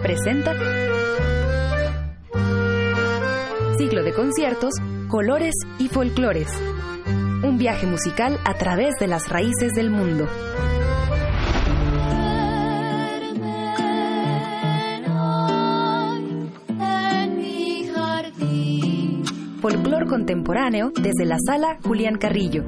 Presenta 0.00 0.54
Ciclo 3.76 4.02
de 4.02 4.14
conciertos, 4.14 4.72
colores 5.08 5.54
y 5.78 5.88
folclores. 5.88 6.48
Un 7.42 7.58
viaje 7.58 7.86
musical 7.86 8.38
a 8.44 8.54
través 8.54 8.94
de 8.98 9.08
las 9.08 9.28
raíces 9.28 9.74
del 9.74 9.90
mundo. 9.90 10.26
Folclor 19.60 20.06
contemporáneo 20.06 20.92
desde 20.98 21.26
la 21.26 21.36
sala 21.44 21.78
Julián 21.82 22.16
Carrillo. 22.16 22.64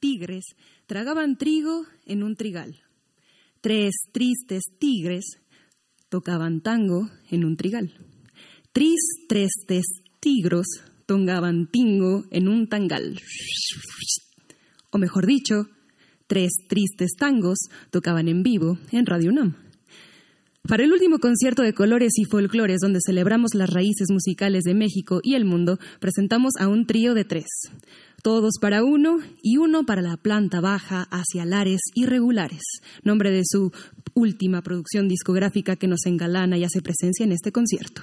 Tigres 0.00 0.44
tragaban 0.86 1.36
trigo 1.36 1.84
en 2.06 2.22
un 2.22 2.36
trigal. 2.36 2.80
Tres 3.60 3.94
tristes 4.12 4.62
tigres 4.78 5.38
tocaban 6.08 6.60
tango 6.60 7.10
en 7.30 7.44
un 7.44 7.56
trigal. 7.56 7.92
Tris 8.72 9.00
tristes 9.28 9.84
tigros 10.20 10.66
tocaban 11.06 11.66
tingo 11.66 12.24
en 12.30 12.48
un 12.48 12.68
tangal. 12.68 13.20
O 14.90 14.98
mejor 14.98 15.26
dicho, 15.26 15.68
tres 16.26 16.52
tristes 16.68 17.12
tangos 17.18 17.58
tocaban 17.90 18.28
en 18.28 18.42
vivo 18.42 18.78
en 18.92 19.06
Radio 19.06 19.30
UNAM. 19.30 19.56
Para 20.68 20.82
el 20.82 20.92
último 20.92 21.18
concierto 21.20 21.62
de 21.62 21.74
colores 21.74 22.18
y 22.18 22.24
folclores 22.24 22.80
donde 22.80 22.98
celebramos 23.04 23.54
las 23.54 23.70
raíces 23.70 24.08
musicales 24.10 24.64
de 24.64 24.74
México 24.74 25.20
y 25.22 25.34
el 25.34 25.44
mundo, 25.44 25.78
presentamos 26.00 26.54
a 26.58 26.66
un 26.66 26.86
trío 26.86 27.14
de 27.14 27.24
tres 27.24 27.46
todos 28.26 28.54
para 28.60 28.82
uno 28.82 29.18
y 29.40 29.56
uno 29.56 29.86
para 29.86 30.02
la 30.02 30.16
planta 30.16 30.60
baja 30.60 31.06
hacia 31.12 31.44
lares 31.44 31.80
irregulares, 31.94 32.60
nombre 33.04 33.30
de 33.30 33.42
su 33.44 33.70
última 34.14 34.62
producción 34.62 35.06
discográfica 35.06 35.76
que 35.76 35.86
nos 35.86 36.06
engalana 36.06 36.58
y 36.58 36.64
hace 36.64 36.82
presencia 36.82 37.22
en 37.22 37.30
este 37.30 37.52
concierto. 37.52 38.02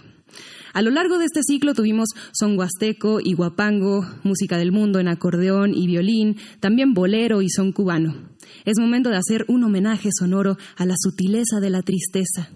A 0.71 0.81
lo 0.81 0.91
largo 0.91 1.17
de 1.17 1.25
este 1.25 1.41
ciclo 1.43 1.73
tuvimos 1.73 2.07
son 2.31 2.57
huasteco 2.57 3.19
y 3.21 3.33
guapango, 3.33 4.07
música 4.23 4.57
del 4.57 4.71
mundo 4.71 5.01
en 5.01 5.09
acordeón 5.09 5.75
y 5.75 5.87
violín, 5.87 6.37
también 6.61 6.93
bolero 6.93 7.41
y 7.41 7.49
son 7.49 7.73
cubano. 7.73 8.15
Es 8.63 8.79
momento 8.79 9.09
de 9.09 9.17
hacer 9.17 9.43
un 9.49 9.65
homenaje 9.65 10.07
sonoro 10.17 10.55
a 10.77 10.85
la 10.85 10.95
sutileza 10.97 11.59
de 11.59 11.69
la 11.69 11.81
tristeza, 11.81 12.49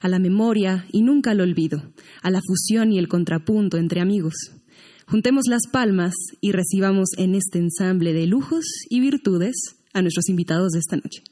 a 0.00 0.08
la 0.08 0.18
memoria 0.18 0.86
y 0.90 1.02
nunca 1.02 1.32
al 1.32 1.42
olvido, 1.42 1.82
a 2.22 2.30
la 2.30 2.40
fusión 2.40 2.92
y 2.92 2.98
el 2.98 3.08
contrapunto 3.08 3.76
entre 3.76 4.00
amigos. 4.00 4.52
Juntemos 5.10 5.42
las 5.48 5.62
palmas 5.72 6.14
y 6.40 6.52
recibamos 6.52 7.08
en 7.18 7.34
este 7.34 7.58
ensamble 7.58 8.12
de 8.12 8.28
lujos 8.28 8.64
y 8.88 9.00
virtudes 9.00 9.56
a 9.92 10.02
nuestros 10.02 10.28
invitados 10.28 10.70
de 10.70 10.78
esta 10.78 10.94
noche. 10.94 11.24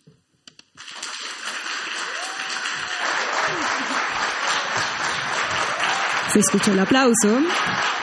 Se 6.33 6.41
escucha 6.41 6.73
el 6.73 6.81
aplauso, 6.81 7.39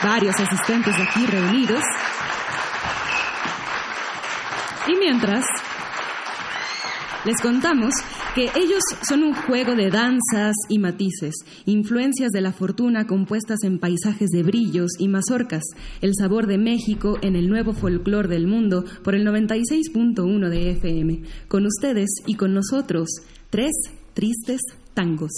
varios 0.02 0.34
asistentes 0.36 0.94
aquí 0.94 1.26
reunidos. 1.26 1.82
Y 4.88 4.96
mientras, 4.96 5.44
les 7.26 7.38
contamos 7.42 7.92
que 8.36 8.50
ellos 8.54 8.82
son 9.08 9.22
un 9.22 9.32
juego 9.32 9.74
de 9.74 9.88
danzas 9.88 10.54
y 10.68 10.78
matices, 10.78 11.34
influencias 11.64 12.30
de 12.32 12.42
la 12.42 12.52
fortuna 12.52 13.06
compuestas 13.06 13.60
en 13.64 13.78
paisajes 13.78 14.28
de 14.28 14.42
brillos 14.42 14.90
y 14.98 15.08
mazorcas, 15.08 15.64
el 16.02 16.12
sabor 16.14 16.46
de 16.46 16.58
México 16.58 17.16
en 17.22 17.34
el 17.34 17.48
nuevo 17.48 17.72
folclor 17.72 18.28
del 18.28 18.46
mundo 18.46 18.84
por 19.02 19.14
el 19.14 19.26
96.1 19.26 20.50
de 20.50 20.70
FM. 20.72 21.22
Con 21.48 21.64
ustedes 21.64 22.10
y 22.26 22.34
con 22.34 22.52
nosotros, 22.52 23.08
tres 23.48 23.72
tristes 24.12 24.60
tangos. 24.92 25.32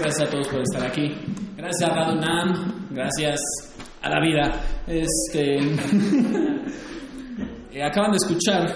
Gracias 0.00 0.28
a 0.28 0.30
todos 0.30 0.46
por 0.48 0.60
estar 0.60 0.86
aquí. 0.86 1.10
Gracias 1.56 1.90
a 1.90 1.94
Radunam, 1.94 2.88
gracias 2.90 3.40
a 4.02 4.10
la 4.10 4.20
vida. 4.20 4.60
Este, 4.86 5.58
acaban 7.82 8.12
de 8.12 8.16
escuchar 8.16 8.74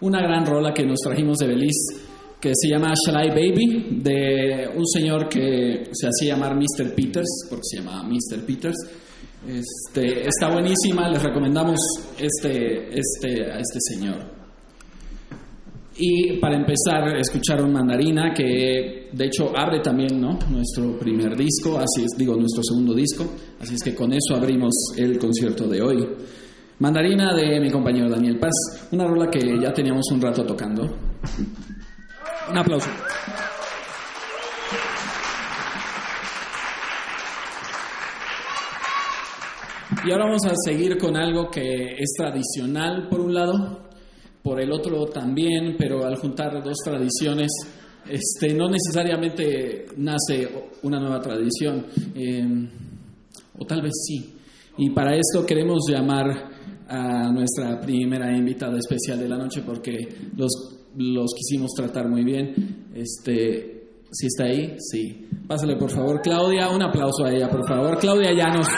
una 0.00 0.20
gran 0.20 0.46
rola 0.46 0.72
que 0.72 0.84
nos 0.84 1.00
trajimos 1.00 1.38
de 1.38 1.46
Belice 1.46 1.96
que 2.40 2.52
se 2.60 2.68
llama 2.68 2.92
Shall 2.92 3.24
I 3.24 3.28
Baby, 3.28 4.00
de 4.02 4.68
un 4.74 4.84
señor 4.84 5.28
que 5.28 5.84
se 5.92 6.08
hacía 6.08 6.34
llamar 6.34 6.56
Mr. 6.56 6.92
Peters, 6.92 7.46
porque 7.48 7.62
se 7.62 7.76
llama 7.76 8.02
Mr. 8.02 8.44
Peters. 8.44 8.74
Este, 9.46 10.26
está 10.26 10.52
buenísima, 10.52 11.08
les 11.08 11.22
recomendamos 11.22 11.78
este, 12.18 12.98
este, 12.98 13.44
a 13.44 13.60
este 13.60 13.78
señor. 13.78 14.41
Y 15.96 16.38
para 16.38 16.56
empezar, 16.56 17.16
escucharon 17.18 17.72
Mandarina, 17.72 18.32
que 18.32 19.10
de 19.12 19.26
hecho 19.26 19.52
abre 19.54 19.80
también 19.80 20.20
¿no? 20.20 20.38
nuestro 20.50 20.98
primer 20.98 21.36
disco, 21.36 21.78
así 21.78 22.04
es, 22.04 22.16
digo, 22.16 22.34
nuestro 22.34 22.62
segundo 22.62 22.94
disco. 22.94 23.26
Así 23.60 23.74
es 23.74 23.82
que 23.82 23.94
con 23.94 24.12
eso 24.12 24.34
abrimos 24.34 24.72
el 24.96 25.18
concierto 25.18 25.68
de 25.68 25.82
hoy. 25.82 26.08
Mandarina 26.78 27.34
de 27.34 27.60
mi 27.60 27.70
compañero 27.70 28.08
Daniel 28.08 28.38
Paz, 28.38 28.88
una 28.90 29.06
rola 29.06 29.30
que 29.30 29.40
ya 29.60 29.72
teníamos 29.72 30.06
un 30.10 30.20
rato 30.20 30.44
tocando. 30.44 30.82
Un 32.50 32.58
aplauso. 32.58 32.88
Y 40.04 40.10
ahora 40.10 40.24
vamos 40.24 40.44
a 40.46 40.54
seguir 40.64 40.98
con 40.98 41.16
algo 41.16 41.48
que 41.48 41.94
es 41.96 42.12
tradicional 42.16 43.08
por 43.08 43.20
un 43.20 43.34
lado, 43.34 43.90
por 44.42 44.60
el 44.60 44.72
otro 44.72 45.06
también, 45.06 45.76
pero 45.78 46.04
al 46.04 46.16
juntar 46.16 46.62
dos 46.62 46.76
tradiciones, 46.84 47.50
este, 48.08 48.52
no 48.54 48.68
necesariamente 48.68 49.86
nace 49.96 50.48
una 50.82 50.98
nueva 50.98 51.20
tradición, 51.20 51.86
eh, 52.14 52.68
o 53.58 53.64
tal 53.64 53.82
vez 53.82 53.92
sí. 54.06 54.34
Y 54.78 54.90
para 54.90 55.14
esto 55.14 55.46
queremos 55.46 55.80
llamar 55.88 56.50
a 56.88 57.30
nuestra 57.32 57.80
primera 57.80 58.36
invitada 58.36 58.78
especial 58.78 59.18
de 59.18 59.28
la 59.28 59.38
noche 59.38 59.62
porque 59.64 59.96
los, 60.36 60.50
los 60.96 61.32
quisimos 61.34 61.70
tratar 61.74 62.08
muy 62.08 62.24
bien. 62.24 62.88
Este, 62.94 63.82
¿Sí 64.10 64.26
está 64.26 64.44
ahí? 64.44 64.76
Sí. 64.78 65.26
Pásale 65.46 65.76
por 65.76 65.90
favor, 65.90 66.20
Claudia. 66.20 66.68
Un 66.68 66.82
aplauso 66.82 67.24
a 67.24 67.32
ella, 67.32 67.48
por 67.48 67.66
favor. 67.66 67.98
Claudia 67.98 68.32
Llanos. 68.32 68.68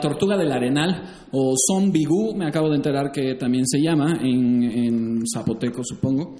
Tortuga 0.00 0.36
del 0.36 0.52
arenal 0.52 1.28
o 1.32 1.54
zombigú, 1.68 2.34
me 2.34 2.46
acabo 2.46 2.68
de 2.68 2.76
enterar 2.76 3.12
que 3.12 3.34
también 3.34 3.66
se 3.66 3.80
llama 3.80 4.18
en, 4.22 4.62
en 4.62 5.22
zapoteco, 5.32 5.82
supongo. 5.84 6.36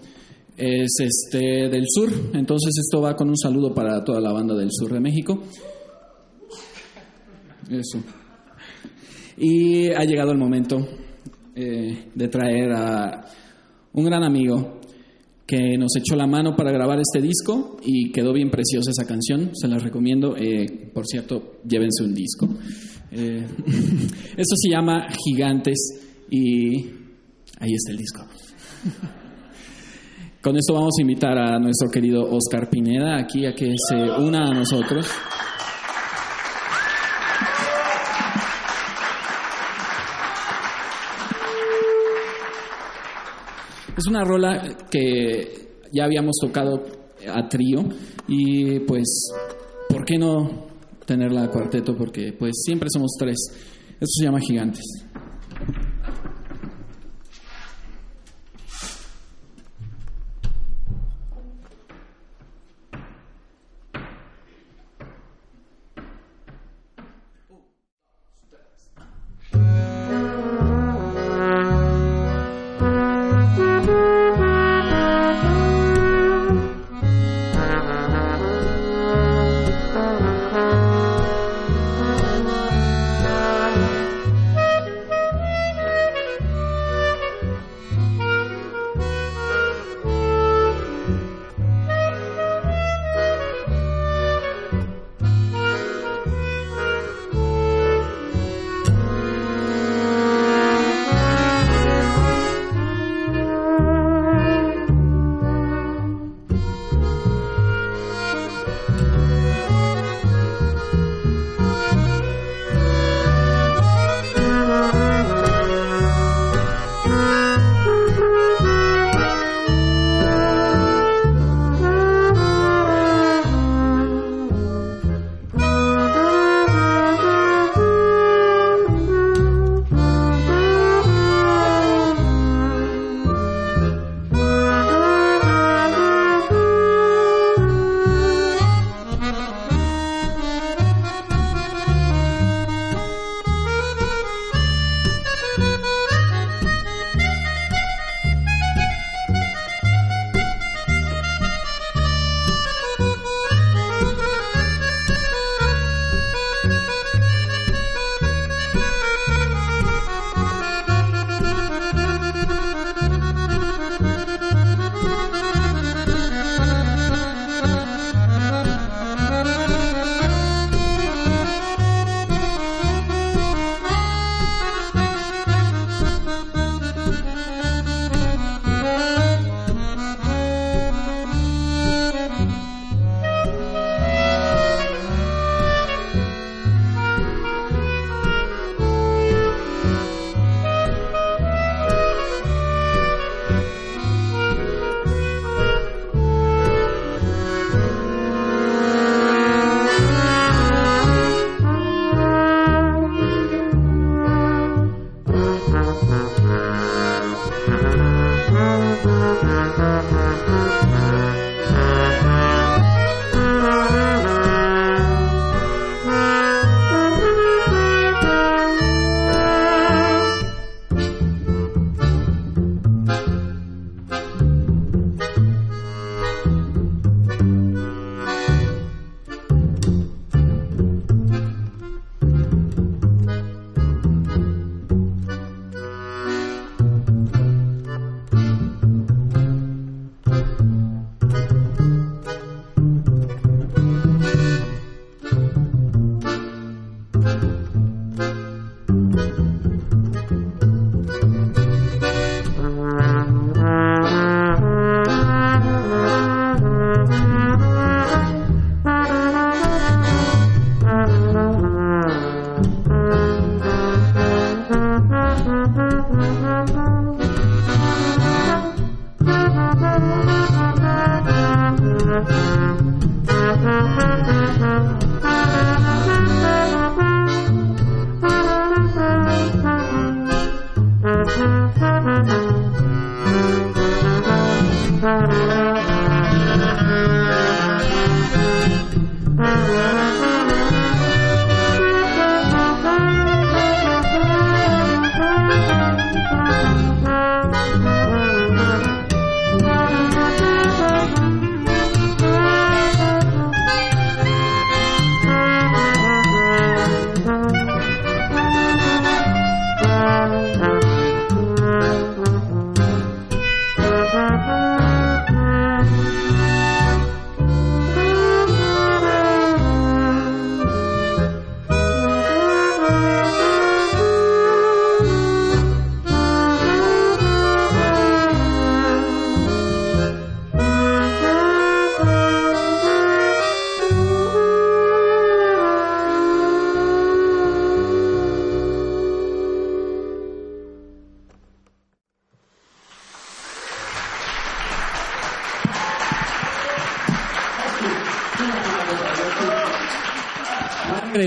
Es 0.57 0.93
este 0.99 1.69
del 1.69 1.85
sur, 1.89 2.11
entonces 2.35 2.73
esto 2.79 3.01
va 3.01 3.17
con 3.17 3.29
un 3.29 3.37
saludo 3.37 3.73
para 3.73 4.03
toda 4.05 4.21
la 4.21 4.33
banda 4.33 4.55
del 4.55 4.69
sur 4.71 4.93
de 4.93 5.01
México. 5.01 5.43
Eso. 7.71 8.03
Y 9.39 9.89
ha 9.91 10.05
llegado 10.05 10.33
el 10.33 10.39
momento 10.39 10.87
eh, 11.55 12.11
de 12.15 12.29
traer 12.29 12.73
a 12.73 13.25
un 13.93 14.05
gran 14.05 14.23
amigo 14.23 14.81
que 15.47 15.77
nos 15.79 15.97
echó 15.97 16.15
la 16.15 16.27
mano 16.27 16.55
para 16.55 16.71
grabar 16.71 17.01
este 17.01 17.21
disco 17.21 17.79
y 17.85 18.13
quedó 18.13 18.33
bien 18.33 18.51
preciosa 18.51 18.91
esa 18.91 19.05
canción, 19.05 19.51
se 19.53 19.67
la 19.67 19.79
recomiendo. 19.79 20.37
Eh, 20.37 20.91
por 20.95 21.07
cierto, 21.07 21.59
llévense 21.67 22.05
un 22.05 22.15
disco. 22.15 22.49
Eh, 23.13 23.45
eso 24.37 24.57
se 24.57 24.71
llama 24.71 25.09
Gigantes 25.11 25.79
y 26.31 26.77
ahí 27.59 27.75
está 27.75 27.91
el 27.91 27.97
disco. 27.97 28.25
Con 30.43 30.57
esto 30.57 30.73
vamos 30.73 30.95
a 30.99 31.03
invitar 31.03 31.37
a 31.37 31.59
nuestro 31.59 31.91
querido 31.91 32.23
Oscar 32.31 32.71
Pineda 32.71 33.19
aquí 33.19 33.45
a 33.45 33.53
que 33.53 33.75
se 33.89 33.97
una 33.97 34.49
a 34.49 34.55
nosotros. 34.55 35.07
Es 43.99 44.07
una 44.07 44.25
rola 44.25 44.63
que 44.91 45.83
ya 45.93 46.05
habíamos 46.05 46.37
tocado 46.41 46.85
a 47.29 47.49
trío 47.49 47.85
y 48.27 48.81
pues, 48.81 49.31
¿por 49.91 50.07
qué 50.07 50.17
no 50.17 50.70
tenerla 51.11 51.43
a 51.43 51.51
cuarteto? 51.51 51.97
Porque 51.97 52.33
pues 52.33 52.53
siempre 52.65 52.89
somos 52.93 53.11
tres. 53.19 53.37
Esto 53.95 54.07
se 54.07 54.25
llama 54.25 54.39
Gigantes. 54.39 54.85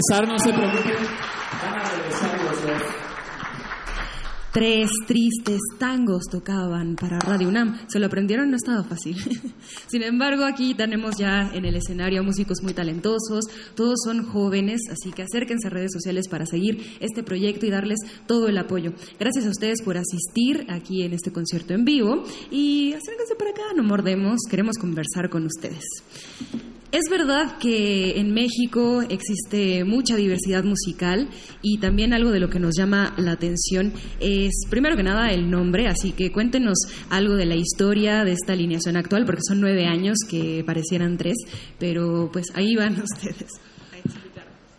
Regresar, 0.10 0.28
no 0.28 0.40
se 0.40 0.54
preocupen. 0.54 1.08
Van 1.62 1.74
a 1.74 1.90
regresar 1.90 2.44
los 2.44 2.64
dos. 2.64 2.82
Tres 4.52 4.92
tristes 5.08 5.60
tangos 5.80 6.26
tocaban 6.30 6.96
para 6.96 7.18
Radio 7.18 7.48
UNAM. 7.48 7.80
Se 7.88 7.98
lo 7.98 8.06
aprendieron, 8.06 8.52
no 8.52 8.56
estaba 8.56 8.84
fácil. 8.84 9.18
Sin 9.88 10.04
embargo, 10.04 10.46
aquí 10.46 10.76
tenemos 10.76 11.18
ya 11.18 11.50
en 11.56 11.66
el 11.66 11.76
escenario 11.76 12.24
músicos 12.24 12.62
muy 12.62 12.74
talentosos. 12.74 13.46
Todos 13.74 13.96
son 14.06 14.24
jóvenes, 14.28 14.82
así 14.92 15.12
que 15.12 15.24
acérquense 15.24 15.68
a 15.68 15.72
redes 15.72 15.92
sociales 15.92 16.28
para 16.28 16.46
seguir 16.46 16.98
este 17.00 17.24
proyecto 17.24 17.66
y 17.66 17.72
darles 17.72 17.98
todo 18.28 18.48
el 18.48 18.60
apoyo. 18.60 18.94
Gracias 19.20 19.48
a 19.48 19.50
ustedes 19.50 19.82
por 19.82 19.98
asistir 19.98 20.68
aquí 20.70 21.02
en 21.02 21.14
este 21.14 21.32
concierto 21.32 21.74
en 21.74 21.84
vivo. 21.84 22.24
Y 22.52 22.94
acérquense 22.94 23.34
para 23.36 23.50
acá, 23.50 23.64
no 23.76 23.82
mordemos, 23.82 24.42
queremos 24.48 24.78
conversar 24.78 25.32
con 25.32 25.48
ustedes. 25.48 25.84
Es 26.94 27.10
verdad 27.10 27.58
que 27.58 28.20
en 28.20 28.36
México 28.36 29.02
existe 29.02 29.84
mucha 29.84 30.16
diversidad 30.16 30.64
musical 30.64 31.28
y 31.64 31.80
también 31.80 32.14
algo 32.14 32.30
de 32.30 32.40
lo 32.40 32.52
que 32.52 32.60
nos 32.60 32.76
llama 32.78 33.16
la 33.18 33.32
atención 33.32 33.94
es, 34.20 34.52
primero 34.70 34.96
que 34.96 35.02
nada, 35.02 35.32
el 35.32 35.50
nombre, 35.50 35.88
así 35.88 36.12
que 36.12 36.32
cuéntenos 36.32 36.78
algo 37.10 37.34
de 37.34 37.48
la 37.48 37.56
historia 37.56 38.24
de 38.24 38.34
esta 38.34 38.54
alineación 38.54 38.96
actual, 38.96 39.26
porque 39.26 39.42
son 39.42 39.60
nueve 39.60 39.88
años 39.88 40.20
que 40.30 40.64
parecieran 40.68 41.18
tres, 41.18 41.38
pero 41.80 42.30
pues 42.32 42.46
ahí 42.54 42.76
van 42.76 42.94
ustedes. 43.02 43.50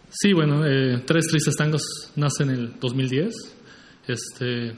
Sí, 0.08 0.32
bueno, 0.32 0.64
eh, 0.64 1.02
Tres 1.04 1.26
Tristes 1.26 1.56
Tangos 1.56 2.12
nace 2.14 2.44
en 2.44 2.50
el 2.50 2.78
2010. 2.78 3.34
Este, 4.06 4.68
eh, 4.68 4.76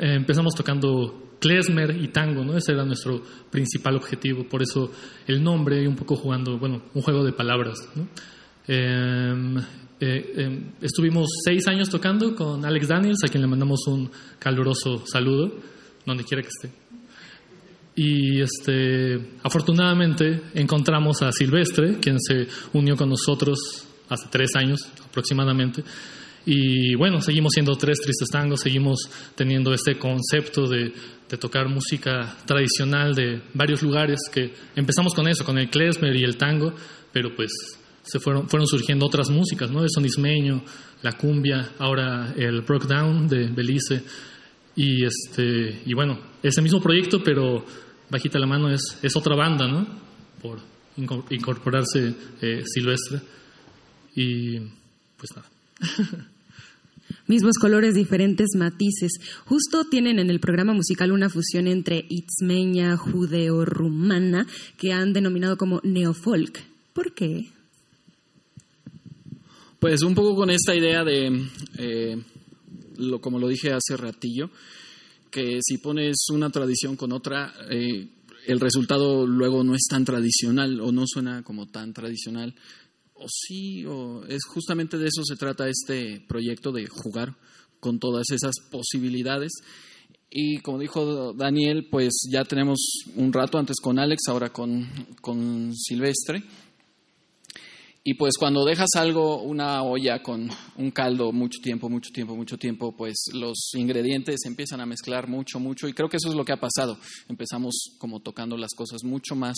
empezamos 0.00 0.52
tocando 0.56 1.25
klezmer 1.40 1.96
y 2.00 2.08
tango, 2.08 2.44
¿no? 2.44 2.56
Ese 2.56 2.72
era 2.72 2.84
nuestro 2.84 3.22
principal 3.50 3.96
objetivo, 3.96 4.44
por 4.48 4.62
eso 4.62 4.90
el 5.26 5.42
nombre 5.42 5.82
y 5.82 5.86
un 5.86 5.96
poco 5.96 6.16
jugando, 6.16 6.58
bueno, 6.58 6.82
un 6.94 7.02
juego 7.02 7.24
de 7.24 7.32
palabras. 7.32 7.78
Em, 8.66 9.56
eh, 10.00 10.32
em, 10.36 10.72
estuvimos 10.80 11.28
seis 11.44 11.66
años 11.68 11.88
tocando 11.88 12.34
con 12.34 12.64
Alex 12.64 12.88
Daniels, 12.88 13.24
a 13.24 13.28
quien 13.28 13.42
le 13.42 13.48
mandamos 13.48 13.86
un 13.86 14.10
caluroso 14.38 15.04
saludo, 15.06 15.54
donde 16.04 16.24
quiera 16.24 16.42
que 16.42 16.48
esté. 16.48 16.86
Y 17.94 18.42
este, 18.42 19.38
afortunadamente 19.42 20.42
encontramos 20.54 21.22
a 21.22 21.32
Silvestre, 21.32 21.98
quien 21.98 22.20
se 22.20 22.46
unió 22.74 22.94
con 22.94 23.08
nosotros 23.08 23.86
hace 24.08 24.26
tres 24.30 24.50
años 24.54 24.80
aproximadamente. 25.08 25.82
Y 26.48 26.94
bueno, 26.94 27.20
seguimos 27.20 27.52
siendo 27.54 27.74
tres 27.76 27.98
tristes 28.00 28.28
tangos, 28.30 28.60
seguimos 28.60 28.98
teniendo 29.34 29.74
este 29.74 29.98
concepto 29.98 30.68
de, 30.68 30.92
de 31.28 31.36
tocar 31.36 31.68
música 31.68 32.36
tradicional 32.46 33.14
de 33.14 33.42
varios 33.52 33.82
lugares, 33.82 34.20
que 34.32 34.54
empezamos 34.76 35.12
con 35.12 35.26
eso, 35.28 35.44
con 35.44 35.58
el 35.58 35.68
klezmer 35.68 36.14
y 36.16 36.22
el 36.22 36.36
tango, 36.36 36.72
pero 37.12 37.34
pues 37.34 37.50
se 38.02 38.20
fueron, 38.20 38.48
fueron 38.48 38.68
surgiendo 38.68 39.06
otras 39.06 39.28
músicas, 39.28 39.72
¿no? 39.72 39.82
El 39.82 39.88
son 39.92 40.04
ismeño, 40.04 40.62
la 41.02 41.12
cumbia, 41.12 41.72
ahora 41.80 42.32
el 42.36 42.64
rock 42.64 42.84
down 42.86 43.26
de 43.26 43.48
Belice. 43.48 44.04
Y, 44.76 45.04
este, 45.04 45.82
y 45.84 45.94
bueno, 45.94 46.20
ese 46.42 46.62
mismo 46.62 46.80
proyecto, 46.80 47.22
pero 47.24 47.64
bajita 48.08 48.38
la 48.38 48.46
mano 48.46 48.70
es, 48.70 48.98
es 49.02 49.16
otra 49.16 49.34
banda, 49.34 49.66
¿no? 49.66 49.84
Por 50.40 50.60
inco- 50.96 51.24
incorporarse 51.30 52.14
eh, 52.40 52.62
Silvestre. 52.64 53.20
Y 54.14 54.58
pues 55.16 55.30
nada. 55.34 55.48
Mismos 57.28 57.58
colores, 57.58 57.94
diferentes 57.94 58.50
matices. 58.56 59.12
Justo 59.44 59.84
tienen 59.84 60.18
en 60.18 60.30
el 60.30 60.38
programa 60.38 60.72
musical 60.72 61.10
una 61.10 61.28
fusión 61.28 61.66
entre 61.66 62.04
itzmeña, 62.08 62.96
judeo-rumana, 62.96 64.46
que 64.78 64.92
han 64.92 65.12
denominado 65.12 65.56
como 65.56 65.80
neofolk. 65.82 66.60
¿Por 66.92 67.12
qué? 67.14 67.48
Pues 69.80 70.02
un 70.02 70.14
poco 70.14 70.34
con 70.34 70.50
esta 70.50 70.74
idea 70.74 71.04
de, 71.04 71.48
eh, 71.78 72.16
lo, 72.98 73.20
como 73.20 73.38
lo 73.38 73.48
dije 73.48 73.72
hace 73.72 73.96
ratillo, 73.96 74.50
que 75.30 75.58
si 75.62 75.78
pones 75.78 76.16
una 76.32 76.50
tradición 76.50 76.96
con 76.96 77.12
otra, 77.12 77.52
eh, 77.70 78.08
el 78.46 78.60
resultado 78.60 79.26
luego 79.26 79.64
no 79.64 79.74
es 79.74 79.86
tan 79.88 80.04
tradicional 80.04 80.80
o 80.80 80.92
no 80.92 81.04
suena 81.06 81.42
como 81.42 81.66
tan 81.66 81.92
tradicional. 81.92 82.54
O 83.18 83.26
sí, 83.28 83.84
o 83.86 84.24
es 84.26 84.44
justamente 84.44 84.98
de 84.98 85.06
eso 85.06 85.22
se 85.24 85.36
trata 85.36 85.68
este 85.68 86.20
proyecto 86.28 86.70
de 86.72 86.86
jugar 86.86 87.34
con 87.80 87.98
todas 87.98 88.30
esas 88.30 88.54
posibilidades. 88.70 89.52
Y 90.30 90.58
como 90.58 90.78
dijo 90.78 91.32
Daniel, 91.32 91.88
pues 91.90 92.12
ya 92.30 92.44
tenemos 92.44 92.78
un 93.14 93.32
rato 93.32 93.58
antes 93.58 93.76
con 93.80 93.98
Alex, 93.98 94.22
ahora 94.28 94.50
con, 94.50 94.86
con 95.20 95.74
Silvestre. 95.74 96.42
Y 98.08 98.14
pues 98.14 98.34
cuando 98.38 98.64
dejas 98.64 98.90
algo, 98.94 99.42
una 99.42 99.82
olla 99.82 100.22
con 100.22 100.48
un 100.76 100.90
caldo 100.92 101.32
mucho 101.32 101.58
tiempo, 101.60 101.88
mucho 101.88 102.10
tiempo, 102.12 102.36
mucho 102.36 102.56
tiempo, 102.56 102.96
pues 102.96 103.16
los 103.34 103.70
ingredientes 103.74 104.44
empiezan 104.44 104.80
a 104.80 104.86
mezclar 104.86 105.26
mucho, 105.26 105.58
mucho. 105.58 105.88
Y 105.88 105.92
creo 105.92 106.08
que 106.08 106.18
eso 106.18 106.28
es 106.28 106.36
lo 106.36 106.44
que 106.44 106.52
ha 106.52 106.60
pasado. 106.60 106.98
Empezamos 107.28 107.96
como 107.98 108.20
tocando 108.20 108.56
las 108.56 108.74
cosas 108.76 109.02
mucho 109.02 109.34
más 109.34 109.56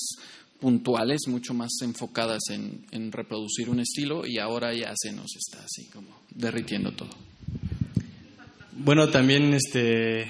puntuales, 0.60 1.20
mucho 1.28 1.54
más 1.54 1.70
enfocadas 1.82 2.40
en, 2.50 3.12
reproducir 3.12 3.70
un 3.70 3.80
estilo 3.80 4.26
y 4.26 4.38
ahora 4.38 4.74
ya 4.74 4.92
se 4.96 5.12
nos 5.12 5.34
está 5.36 5.64
así 5.64 5.88
como 5.88 6.08
derritiendo 6.30 6.92
todo. 6.92 7.10
Bueno, 8.72 9.08
también 9.08 9.54
este 9.54 10.22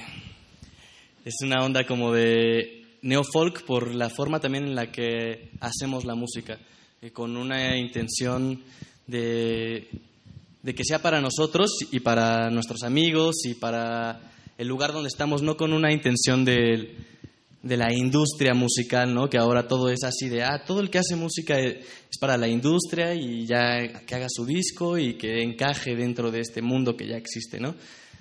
es 1.25 1.35
una 1.43 1.65
onda 1.65 1.87
como 1.87 2.13
de 2.13 2.99
neofolk 3.03 3.65
por 3.65 3.95
la 3.95 4.11
forma 4.11 4.41
también 4.41 4.65
en 4.65 4.75
la 4.75 4.91
que 4.91 5.51
hacemos 5.61 6.05
la 6.05 6.15
música, 6.15 6.59
con 7.13 7.37
una 7.37 7.77
intención 7.77 8.63
de, 9.07 9.89
de 10.63 10.75
que 10.75 10.85
sea 10.85 11.01
para 11.01 11.21
nosotros 11.21 11.71
y 11.91 12.01
para 12.01 12.51
nuestros 12.51 12.83
amigos 12.83 13.37
y 13.45 13.55
para 13.55 14.33
el 14.59 14.67
lugar 14.67 14.93
donde 14.93 15.09
estamos, 15.09 15.43
no 15.43 15.57
con 15.57 15.73
una 15.73 15.93
intención 15.93 16.45
de, 16.45 16.97
de 17.63 17.77
la 17.77 17.93
industria 17.93 18.55
musical, 18.55 19.13
¿no? 19.13 19.29
Que 19.29 19.39
ahora 19.39 19.67
todo 19.67 19.91
es 19.91 20.05
así 20.05 20.29
de, 20.29 20.45
ah, 20.45 20.63
todo 20.65 20.81
el 20.81 20.91
que 20.91 20.99
hace 20.99 21.17
música 21.17 21.59
es 21.59 22.19
para 22.21 22.37
la 22.37 22.49
industria 22.49 23.15
y 23.15 23.47
ya 23.47 24.05
que 24.07 24.15
haga 24.15 24.29
su 24.29 24.47
disco 24.47 24.97
y 24.97 25.15
que 25.15 25.43
encaje 25.43 25.97
dentro 25.97 26.31
de 26.31 26.41
este 26.41 26.63
mundo 26.63 26.97
que 26.97 27.09
ya 27.09 27.17
existe, 27.17 27.59
¿no? 27.59 27.75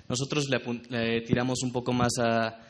Nosotros 0.08 0.48
le, 0.48 0.60
le 0.88 1.20
tiramos 1.20 1.62
un 1.62 1.70
poco 1.70 1.92
más 1.92 2.12
a, 2.18 2.60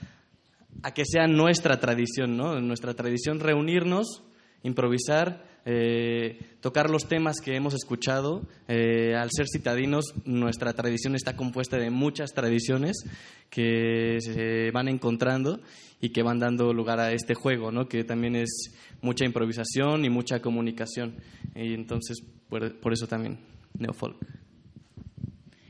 a 0.82 0.94
que 0.94 1.04
sea 1.04 1.26
nuestra 1.26 1.80
tradición, 1.80 2.36
¿no? 2.36 2.60
Nuestra 2.60 2.94
tradición 2.94 3.40
reunirnos, 3.40 4.22
improvisar, 4.62 5.47
eh, 5.64 6.56
tocar 6.60 6.90
los 6.90 7.08
temas 7.08 7.40
que 7.40 7.54
hemos 7.54 7.74
escuchado. 7.74 8.42
Eh, 8.68 9.14
al 9.14 9.30
ser 9.30 9.46
citadinos, 9.48 10.14
nuestra 10.24 10.72
tradición 10.72 11.14
está 11.14 11.36
compuesta 11.36 11.76
de 11.76 11.90
muchas 11.90 12.32
tradiciones 12.32 12.96
que 13.50 14.18
se 14.20 14.70
van 14.70 14.88
encontrando 14.88 15.60
y 16.00 16.10
que 16.10 16.22
van 16.22 16.38
dando 16.38 16.72
lugar 16.72 17.00
a 17.00 17.12
este 17.12 17.34
juego, 17.34 17.70
¿no? 17.72 17.88
Que 17.88 18.04
también 18.04 18.36
es 18.36 18.72
mucha 19.02 19.24
improvisación 19.24 20.04
y 20.04 20.10
mucha 20.10 20.40
comunicación. 20.40 21.16
Y 21.54 21.74
entonces, 21.74 22.22
por, 22.48 22.78
por 22.80 22.92
eso 22.92 23.06
también, 23.06 23.38
neofolk. 23.78 24.16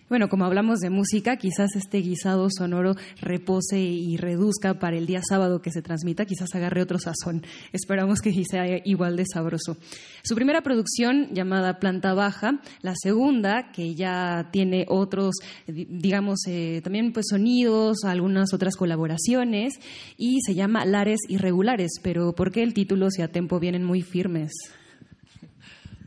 Bueno, 0.08 0.30
como 0.30 0.46
hablamos 0.46 0.78
de 0.80 0.88
música, 0.88 1.36
quizás 1.36 1.76
este 1.76 1.98
guisado 1.98 2.48
sonoro 2.50 2.94
repose 3.20 3.78
y 3.78 4.16
reduzca 4.16 4.78
para 4.78 4.96
el 4.96 5.06
día 5.06 5.20
sábado 5.28 5.60
que 5.60 5.70
se 5.70 5.82
transmita, 5.82 6.24
quizás 6.24 6.54
agarre 6.54 6.80
otro 6.80 6.98
sazón. 6.98 7.42
Esperamos 7.74 8.20
que 8.22 8.32
sea 8.50 8.64
igual 8.86 9.16
de 9.16 9.24
sabroso. 9.30 9.76
Su 10.24 10.34
primera 10.34 10.62
producción 10.62 11.28
llamada 11.34 11.78
Planta 11.78 12.14
Baja, 12.14 12.58
la 12.80 12.94
segunda 12.96 13.70
que 13.70 13.94
ya 13.94 14.48
tiene 14.50 14.86
otros, 14.88 15.34
di- 15.66 15.86
digamos, 15.90 16.38
eh, 16.46 16.80
también 16.82 17.12
pues 17.12 17.26
sonidos, 17.28 18.04
algunas 18.04 18.54
otras 18.54 18.76
colaboraciones 18.76 19.74
y 20.16 20.40
se 20.40 20.54
llama 20.54 20.86
Lares 20.86 21.20
Irregulares, 21.28 21.90
pero 22.02 22.32
¿por 22.34 22.50
qué 22.50 22.62
el 22.62 22.72
título 22.72 23.10
si 23.10 23.20
a 23.20 23.28
tempo 23.28 23.60
vienen 23.60 23.84
muy 23.84 24.00
firmes? 24.00 24.52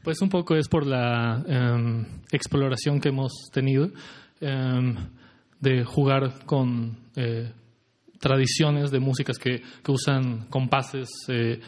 Pues 0.04 0.20
un 0.22 0.30
poco 0.30 0.56
es 0.56 0.68
por 0.68 0.88
la 0.88 1.44
em, 1.48 2.06
exploración 2.32 3.00
que 3.00 3.10
hemos 3.10 3.32
tenido 3.52 3.92
em, 4.40 4.96
de 5.60 5.84
jugar 5.84 6.44
con 6.46 6.98
eh, 7.16 7.52
tradiciones 8.20 8.90
de 8.90 9.00
músicas 9.00 9.38
que, 9.38 9.62
que 9.84 9.92
usan 9.92 10.48
compases 10.50 11.10
eh, 11.28 11.60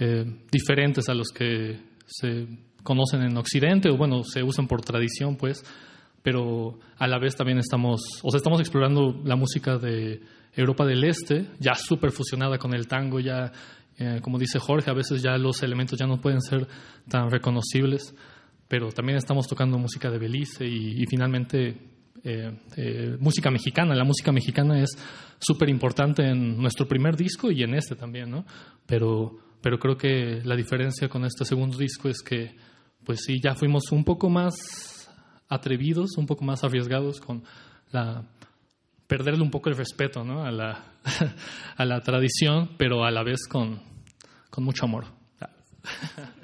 eh, 0.00 0.24
diferentes 0.50 1.08
a 1.08 1.14
los 1.14 1.28
que 1.28 1.78
se 2.04 2.48
conocen 2.82 3.22
en 3.22 3.36
Occidente 3.36 3.90
o 3.90 3.96
bueno, 3.96 4.24
se 4.24 4.42
usan 4.42 4.66
por 4.66 4.80
tradición 4.80 5.36
pues, 5.36 5.62
pero 6.22 6.80
a 6.98 7.06
la 7.06 7.18
vez 7.18 7.36
también 7.36 7.58
estamos, 7.58 8.00
o 8.22 8.30
sea, 8.30 8.38
estamos 8.38 8.58
explorando 8.60 9.20
la 9.24 9.36
música 9.36 9.78
de 9.78 10.20
Europa 10.52 10.84
del 10.84 11.04
Este, 11.04 11.46
ya 11.60 11.74
súper 11.74 12.10
fusionada 12.10 12.58
con 12.58 12.74
el 12.74 12.88
tango, 12.88 13.20
ya 13.20 13.52
eh, 13.98 14.20
como 14.22 14.38
dice 14.38 14.58
Jorge, 14.58 14.90
a 14.90 14.94
veces 14.94 15.22
ya 15.22 15.36
los 15.36 15.62
elementos 15.62 15.98
ya 15.98 16.06
no 16.06 16.20
pueden 16.20 16.40
ser 16.40 16.66
tan 17.08 17.30
reconocibles, 17.30 18.14
pero 18.68 18.90
también 18.92 19.18
estamos 19.18 19.46
tocando 19.46 19.78
música 19.78 20.10
de 20.10 20.18
Belice 20.18 20.66
y, 20.66 21.02
y 21.02 21.06
finalmente 21.06 21.76
eh, 22.24 22.52
eh, 22.76 23.16
música 23.20 23.50
mexicana. 23.50 23.94
La 23.94 24.04
música 24.04 24.32
mexicana 24.32 24.80
es 24.82 24.90
súper 25.38 25.68
importante 25.68 26.22
en 26.28 26.56
nuestro 26.58 26.86
primer 26.86 27.16
disco 27.16 27.50
y 27.50 27.62
en 27.62 27.74
este 27.74 27.96
también, 27.96 28.30
¿no? 28.30 28.44
Pero 28.86 29.48
pero 29.60 29.78
creo 29.78 29.96
que 29.96 30.40
la 30.44 30.56
diferencia 30.56 31.08
con 31.08 31.24
este 31.24 31.44
segundo 31.44 31.76
disco 31.76 32.08
es 32.08 32.22
que, 32.22 32.54
pues 33.04 33.20
sí, 33.24 33.40
ya 33.42 33.54
fuimos 33.54 33.90
un 33.90 34.04
poco 34.04 34.28
más 34.28 34.54
atrevidos, 35.48 36.16
un 36.16 36.26
poco 36.26 36.44
más 36.44 36.62
arriesgados 36.62 37.20
con 37.20 37.42
la 37.90 38.24
perderle 39.06 39.42
un 39.42 39.50
poco 39.50 39.70
el 39.70 39.76
respeto 39.76 40.22
¿no? 40.22 40.44
a, 40.44 40.50
la, 40.50 40.84
a 41.76 41.84
la 41.84 42.00
tradición, 42.00 42.70
pero 42.76 43.04
a 43.04 43.10
la 43.10 43.22
vez 43.22 43.48
con, 43.48 43.80
con 44.50 44.64
mucho 44.64 44.84
amor. 44.84 45.04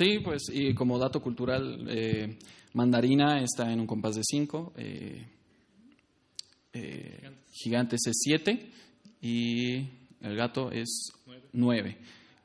Sí, 0.00 0.18
pues 0.24 0.44
y 0.50 0.72
como 0.72 0.98
dato 0.98 1.20
cultural, 1.20 1.86
eh, 1.90 2.38
Mandarina 2.72 3.42
está 3.42 3.70
en 3.70 3.80
un 3.80 3.86
compás 3.86 4.14
de 4.14 4.22
5, 4.24 4.72
eh, 4.78 5.26
eh, 6.72 7.30
Gigantes 7.52 8.06
es 8.06 8.16
7 8.22 8.70
y 9.20 9.76
el 10.22 10.36
gato 10.36 10.70
es 10.72 11.12
9. 11.52 11.98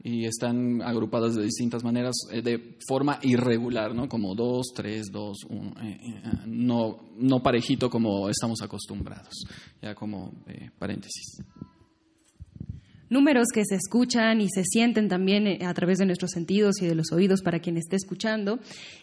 Y 0.04 0.26
están 0.26 0.82
agrupadas 0.82 1.36
de 1.36 1.44
distintas 1.44 1.82
maneras, 1.82 2.14
de 2.30 2.78
forma 2.86 3.20
irregular, 3.22 3.96
¿no? 3.96 4.10
Como 4.10 4.36
2, 4.36 4.74
3, 4.76 5.10
2, 5.10 5.38
1, 5.48 5.74
no, 6.48 7.10
no 7.16 7.42
parejito 7.42 7.90
como 7.90 8.28
estamos 8.28 8.62
acostumbrados, 8.62 9.46
ya 9.82 9.96
como 9.96 10.34
paréntesis 10.78 11.38
números 13.10 13.48
que 13.54 13.64
se 13.66 13.76
escuchan 13.76 14.42
y 14.42 14.50
se 14.50 14.64
sienten 14.64 15.08
también 15.08 15.48
eh, 15.48 15.60
a 15.66 15.74
través 15.74 15.98
de 15.98 16.06
nuestros 16.06 16.32
sentidos 16.32 16.82
y 16.82 16.88
de 16.88 16.96
los 16.96 17.12
oídos 17.12 17.42
para 17.42 17.60
quien 17.60 17.78
esté 17.78 17.96
escuchando. 17.96 18.60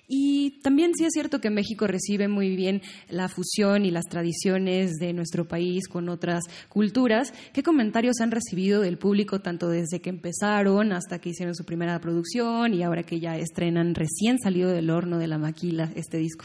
Y 0.08 0.60
también 0.62 0.92
sí 0.94 1.04
es 1.04 1.12
cierto 1.12 1.40
que 1.40 1.50
México 1.50 1.86
recibe 1.86 2.28
muy 2.28 2.54
bien 2.56 2.82
la 3.08 3.28
fusión 3.28 3.84
y 3.84 3.90
las 3.90 4.04
tradiciones 4.04 4.92
de 4.94 5.12
nuestro 5.12 5.46
país 5.46 5.88
con 5.88 6.08
otras 6.08 6.42
culturas. 6.68 7.32
¿Qué 7.52 7.62
comentarios 7.62 8.20
han 8.20 8.30
recibido 8.30 8.80
del 8.82 8.98
público 8.98 9.40
tanto 9.40 9.68
desde 9.68 10.00
que 10.00 10.10
empezaron 10.10 10.92
hasta 10.92 11.18
que 11.18 11.30
hicieron 11.30 11.54
su 11.54 11.64
primera 11.64 11.98
producción 12.00 12.74
y 12.74 12.82
ahora 12.82 13.02
que 13.02 13.20
ya 13.20 13.36
estrenan 13.36 13.94
recién 13.94 14.38
salido 14.38 14.70
del 14.70 14.90
horno 14.90 15.18
de 15.18 15.28
la 15.28 15.38
maquila 15.38 15.90
este 15.94 16.18
disco? 16.18 16.44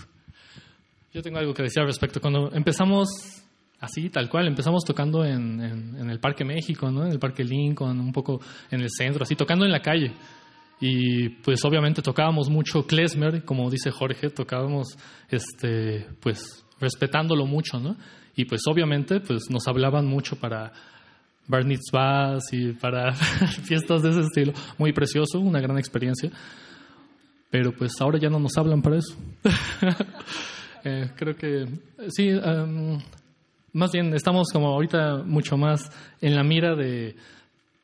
Yo 1.14 1.22
tengo 1.22 1.40
algo 1.40 1.54
que 1.54 1.64
decir 1.64 1.82
al 1.82 1.88
respecto. 1.88 2.22
Cuando 2.22 2.52
empezamos 2.52 3.08
Así, 3.80 4.10
tal 4.10 4.30
cual. 4.30 4.48
Empezamos 4.48 4.84
tocando 4.84 5.24
en, 5.24 5.62
en, 5.62 6.10
el 6.10 6.20
Parque 6.20 6.44
México, 6.44 6.90
¿no? 6.90 7.06
En 7.06 7.12
el 7.12 7.20
Parque 7.20 7.44
Lincoln, 7.44 8.00
un 8.00 8.12
poco 8.12 8.40
en 8.72 8.82
el 8.82 8.90
centro, 8.90 9.24
así, 9.24 9.36
tocando 9.36 9.66
en 9.66 9.72
la 9.72 9.82
calle. 9.82 10.14
Y 10.80 11.30
pues 11.30 11.64
obviamente 11.66 12.02
tocábamos 12.02 12.50
mucho 12.50 12.86
klezmer, 12.86 13.44
como 13.46 13.70
dice 13.70 13.92
Jorge, 13.92 14.30
tocábamos, 14.30 14.98
este, 15.30 16.08
pues, 16.22 16.66
respetándolo 16.80 17.46
mucho, 17.46 17.80
¿no? 17.80 17.96
Y 18.36 18.46
pues 18.46 18.62
obviamente, 18.70 19.20
pues, 19.20 19.50
nos 19.50 19.68
hablaban 19.68 20.06
mucho 20.06 20.36
para 20.36 20.72
bar 21.48 21.66
mitzvahs 21.66 22.52
y 22.52 22.74
para 22.74 23.14
fiestas 23.64 24.04
de 24.04 24.10
ese 24.10 24.22
estilo. 24.22 24.54
Muy 24.78 24.94
precioso, 24.94 25.40
una 25.40 25.60
gran 25.60 25.78
experiencia. 25.78 26.30
Pero 27.50 27.72
pues 27.72 27.94
ahora 28.02 28.20
ya 28.20 28.30
no 28.30 28.40
nos 28.40 28.58
hablan 28.58 28.82
para 28.82 28.98
eso. 28.98 29.16
Eh, 30.84 31.10
creo 31.18 31.36
que 31.36 31.66
sí, 32.08 32.30
más 33.78 33.92
bien 33.92 34.12
estamos 34.16 34.48
como 34.52 34.70
ahorita 34.70 35.24
mucho 35.24 35.56
más 35.56 35.92
en 36.20 36.36
la 36.36 36.44
mira 36.44 36.76
de, 36.76 37.16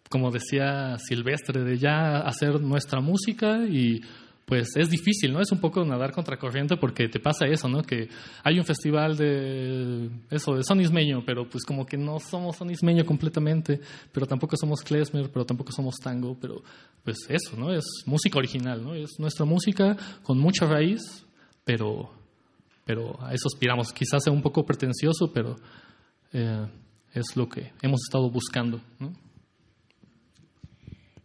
como 0.10 0.32
decía 0.32 0.98
Silvestre, 0.98 1.64
de 1.64 1.78
ya 1.78 2.18
hacer 2.18 2.60
nuestra 2.60 3.00
música 3.00 3.60
y 3.70 4.02
pues 4.46 4.70
es 4.76 4.90
difícil, 4.90 5.32
¿no? 5.32 5.40
Es 5.40 5.52
un 5.52 5.60
poco 5.60 5.86
nadar 5.86 6.12
contra 6.12 6.38
corriente 6.38 6.78
porque 6.78 7.08
te 7.08 7.20
pasa 7.20 7.46
eso, 7.46 7.70
¿no? 7.70 7.84
Que 7.84 8.10
hay 8.44 8.58
un 8.58 8.66
festival 8.66 9.16
de 9.16 10.10
eso, 10.32 10.56
de 10.56 10.64
sonismeño, 10.64 11.24
pero 11.26 11.48
pues 11.48 11.64
como 11.64 11.86
que 11.86 11.96
no 11.96 12.20
somos 12.20 12.58
sonismeño 12.58 13.06
completamente, 13.06 13.80
pero 14.12 14.26
tampoco 14.26 14.58
somos 14.58 14.82
klezmer, 14.82 15.30
pero 15.32 15.46
tampoco 15.46 15.72
somos 15.72 15.96
tango, 16.04 16.36
pero 16.42 16.64
pues 17.04 17.18
eso, 17.30 17.56
¿no? 17.56 17.72
Es 17.72 17.86
música 18.08 18.40
original, 18.40 18.84
¿no? 18.84 18.96
Es 18.96 19.12
nuestra 19.20 19.46
música 19.46 19.96
con 20.24 20.40
mucha 20.40 20.66
raíz, 20.66 21.02
pero 21.64 22.10
pero 22.86 23.18
a 23.22 23.34
eso 23.34 23.48
aspiramos. 23.48 23.94
Quizás 23.94 24.24
sea 24.24 24.34
un 24.34 24.42
poco 24.42 24.66
pretencioso, 24.66 25.32
pero 25.34 25.56
eh, 26.34 26.68
es 27.14 27.36
lo 27.36 27.48
que 27.48 27.72
hemos 27.82 28.02
estado 28.08 28.30
buscando. 28.30 28.82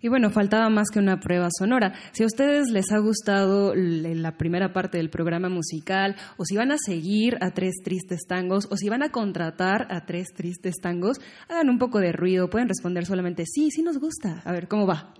Y 0.01 0.09
bueno, 0.09 0.31
faltaba 0.31 0.71
más 0.71 0.90
que 0.92 1.01
una 1.01 1.18
prueba 1.18 1.49
sonora. 1.59 1.92
Si 2.12 2.23
a 2.23 2.27
ustedes 2.27 2.71
les 2.71 2.92
ha 2.92 2.99
gustado 2.99 3.75
la 3.75 4.37
primera 4.37 4.73
parte 4.73 4.99
del 4.99 5.11
programa 5.11 5.49
musical, 5.49 6.14
o 6.37 6.44
si 6.44 6.57
van 6.57 6.71
a 6.71 6.79
seguir 6.79 7.37
a 7.40 7.51
Tres 7.51 7.75
Tristes 7.83 8.21
Tangos, 8.29 8.68
o 8.71 8.77
si 8.77 8.88
van 8.88 9.03
a 9.03 9.11
contratar 9.11 9.88
a 9.90 10.07
Tres 10.07 10.29
Tristes 10.37 10.77
Tangos, 10.81 11.18
hagan 11.49 11.68
un 11.68 11.79
poco 11.79 11.99
de 11.99 12.12
ruido. 12.12 12.49
Pueden 12.49 12.68
responder 12.68 13.07
solamente 13.07 13.44
sí, 13.44 13.71
sí 13.71 13.83
nos 13.83 13.99
gusta. 13.99 14.40
A 14.44 14.53
ver, 14.53 14.68
¿cómo 14.68 14.87
va? 14.87 15.14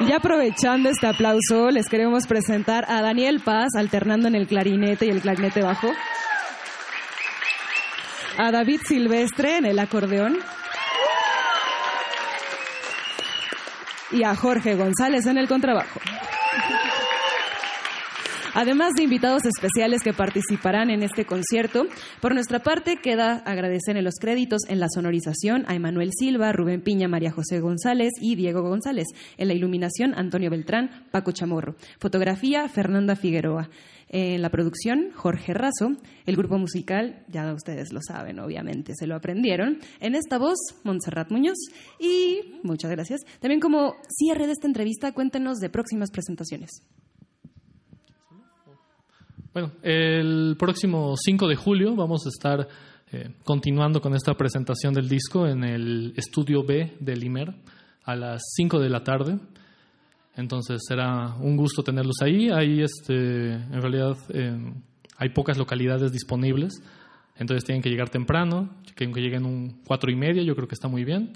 Y 0.00 0.12
aprovechando 0.12 0.90
este 0.90 1.08
aplauso, 1.08 1.70
les 1.70 1.88
queremos 1.88 2.26
presentar 2.26 2.84
a 2.88 3.02
Daniel 3.02 3.40
Paz 3.40 3.70
alternando 3.76 4.28
en 4.28 4.36
el 4.36 4.46
clarinete 4.46 5.06
y 5.06 5.10
el 5.10 5.20
clarinete 5.20 5.60
bajo, 5.60 5.88
a 8.36 8.52
David 8.52 8.80
Silvestre 8.86 9.56
en 9.56 9.66
el 9.66 9.78
acordeón. 9.78 10.38
Y 14.10 14.24
a 14.24 14.34
Jorge 14.34 14.74
González 14.74 15.26
en 15.26 15.36
el 15.36 15.48
contrabajo 15.48 16.00
además 18.58 18.94
de 18.94 19.04
invitados 19.04 19.44
especiales 19.44 20.02
que 20.02 20.12
participarán 20.12 20.90
en 20.90 21.04
este 21.04 21.24
concierto. 21.24 21.86
Por 22.20 22.34
nuestra 22.34 22.58
parte, 22.58 22.96
queda 22.96 23.36
agradecer 23.46 23.96
en 23.96 24.02
los 24.02 24.16
créditos 24.20 24.62
en 24.68 24.80
la 24.80 24.88
sonorización 24.92 25.64
a 25.68 25.76
Emanuel 25.76 26.10
Silva, 26.12 26.50
Rubén 26.50 26.82
Piña, 26.82 27.06
María 27.06 27.30
José 27.30 27.60
González 27.60 28.10
y 28.20 28.34
Diego 28.34 28.62
González. 28.62 29.06
En 29.36 29.46
la 29.46 29.54
iluminación, 29.54 30.12
Antonio 30.16 30.50
Beltrán, 30.50 31.06
Paco 31.12 31.30
Chamorro. 31.30 31.76
Fotografía, 32.00 32.68
Fernanda 32.68 33.14
Figueroa. 33.14 33.70
En 34.08 34.42
la 34.42 34.50
producción, 34.50 35.12
Jorge 35.14 35.54
Razo. 35.54 35.92
El 36.26 36.34
grupo 36.34 36.58
musical, 36.58 37.24
ya 37.28 37.52
ustedes 37.54 37.92
lo 37.92 38.00
saben, 38.02 38.40
obviamente, 38.40 38.94
se 38.96 39.06
lo 39.06 39.14
aprendieron. 39.14 39.78
En 40.00 40.16
esta 40.16 40.36
voz, 40.36 40.58
Montserrat 40.82 41.30
Muñoz. 41.30 41.58
Y 42.00 42.58
muchas 42.64 42.90
gracias. 42.90 43.20
También 43.38 43.60
como 43.60 43.94
cierre 44.08 44.46
de 44.46 44.52
esta 44.54 44.66
entrevista, 44.66 45.12
cuéntenos 45.12 45.58
de 45.58 45.70
próximas 45.70 46.10
presentaciones. 46.10 46.82
Bueno, 49.58 49.74
el 49.82 50.54
próximo 50.56 51.16
5 51.16 51.48
de 51.48 51.56
julio 51.56 51.96
vamos 51.96 52.24
a 52.26 52.28
estar 52.28 52.68
eh, 53.10 53.30
continuando 53.42 54.00
con 54.00 54.14
esta 54.14 54.34
presentación 54.34 54.94
del 54.94 55.08
disco 55.08 55.48
en 55.48 55.64
el 55.64 56.14
estudio 56.16 56.62
B 56.62 56.96
del 57.00 57.24
IMER 57.24 57.52
a 58.04 58.14
las 58.14 58.40
5 58.54 58.78
de 58.78 58.88
la 58.88 59.02
tarde. 59.02 59.36
Entonces 60.36 60.80
será 60.86 61.34
un 61.40 61.56
gusto 61.56 61.82
tenerlos 61.82 62.22
ahí. 62.22 62.50
Ahí, 62.50 62.82
este, 62.82 63.54
en 63.54 63.82
realidad, 63.82 64.16
eh, 64.28 64.56
hay 65.16 65.30
pocas 65.30 65.58
localidades 65.58 66.12
disponibles. 66.12 66.74
Entonces 67.34 67.64
tienen 67.64 67.82
que 67.82 67.90
llegar 67.90 68.10
temprano, 68.10 68.76
que 68.94 69.06
lleguen 69.06 69.44
un 69.44 69.82
cuatro 69.84 70.08
y 70.12 70.14
media, 70.14 70.44
yo 70.44 70.54
creo 70.54 70.68
que 70.68 70.76
está 70.76 70.86
muy 70.86 71.02
bien. 71.02 71.32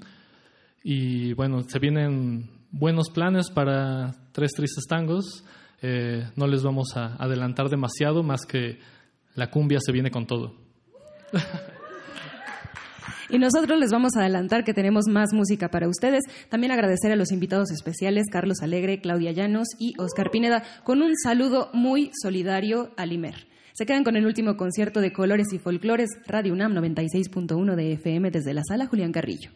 Y 0.81 1.33
bueno, 1.33 1.61
se 1.67 1.77
vienen 1.77 2.49
buenos 2.71 3.09
planes 3.09 3.51
para 3.51 4.15
Tres 4.31 4.53
Tristes 4.53 4.85
Tangos. 4.87 5.43
Eh, 5.83 6.25
no 6.37 6.47
les 6.47 6.63
vamos 6.63 6.95
a 6.95 7.15
adelantar 7.21 7.69
demasiado, 7.69 8.23
más 8.23 8.45
que 8.45 8.79
la 9.35 9.51
cumbia 9.51 9.79
se 9.81 9.91
viene 9.91 10.11
con 10.11 10.25
todo. 10.25 10.55
Y 13.29 13.39
nosotros 13.39 13.79
les 13.79 13.89
vamos 13.89 14.11
a 14.15 14.21
adelantar 14.21 14.63
que 14.63 14.75
tenemos 14.75 15.07
más 15.07 15.33
música 15.33 15.69
para 15.69 15.87
ustedes. 15.87 16.23
También 16.49 16.71
agradecer 16.71 17.11
a 17.11 17.15
los 17.15 17.31
invitados 17.31 17.71
especiales, 17.71 18.27
Carlos 18.31 18.61
Alegre, 18.61 19.01
Claudia 19.01 19.31
Llanos 19.31 19.69
y 19.79 19.95
Oscar 19.97 20.29
Pineda, 20.29 20.63
con 20.83 21.01
un 21.01 21.15
saludo 21.17 21.71
muy 21.73 22.11
solidario 22.21 22.91
a 22.95 23.07
Limer. 23.07 23.47
Se 23.73 23.87
quedan 23.87 24.03
con 24.03 24.17
el 24.17 24.27
último 24.27 24.55
concierto 24.55 25.01
de 25.01 25.11
Colores 25.11 25.51
y 25.51 25.57
Folclores, 25.57 26.09
Radio 26.27 26.53
UNAM 26.53 26.75
96.1 26.75 27.75
de 27.75 27.93
FM 27.93 28.29
desde 28.29 28.53
la 28.53 28.61
sala 28.67 28.85
Julián 28.85 29.11
Carrillo. 29.11 29.49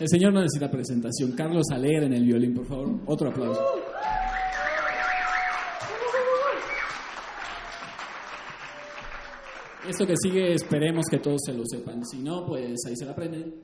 El 0.00 0.08
señor 0.08 0.32
no 0.32 0.40
necesita 0.40 0.70
presentación. 0.70 1.32
Carlos 1.32 1.66
Alegre 1.70 2.06
en 2.06 2.14
el 2.14 2.24
violín, 2.24 2.54
por 2.54 2.64
favor. 2.64 2.88
Otro 3.04 3.28
aplauso. 3.28 3.62
Esto 9.86 10.06
que 10.06 10.14
sigue, 10.16 10.54
esperemos 10.54 11.04
que 11.10 11.18
todos 11.18 11.40
se 11.44 11.52
lo 11.52 11.64
sepan. 11.66 12.06
Si 12.06 12.18
no, 12.18 12.46
pues 12.46 12.78
ahí 12.86 12.96
se 12.96 13.04
la 13.04 13.12
aprenden. 13.12 13.54